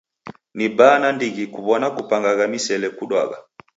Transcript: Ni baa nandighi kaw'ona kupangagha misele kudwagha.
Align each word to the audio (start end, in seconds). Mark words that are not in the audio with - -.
Ni 0.57 0.65
baa 0.77 0.97
nandighi 1.01 1.43
kaw'ona 1.53 1.87
kupangagha 1.95 2.45
misele 2.51 2.87
kudwagha. 2.97 3.37